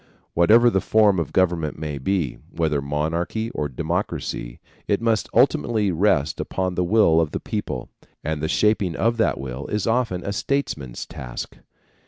Whatever 0.33 0.71
the 0.71 0.81
form 0.81 1.19
of 1.19 1.31
government 1.31 1.77
may 1.77 1.99
be, 1.99 2.39
whether 2.49 2.81
monarchy 2.81 3.51
or 3.51 3.69
democracy, 3.69 4.59
it 4.87 4.99
must 4.99 5.29
ultimately 5.31 5.91
rest 5.91 6.39
upon 6.39 6.73
the 6.73 6.83
will 6.83 7.21
of 7.21 7.29
the 7.29 7.39
people, 7.39 7.87
and 8.23 8.41
the 8.41 8.47
shaping 8.49 8.95
of 8.95 9.17
that 9.17 9.39
will 9.39 9.67
is 9.67 9.85
often 9.85 10.23
a 10.25 10.33
statesman's 10.33 11.05
task. 11.05 11.59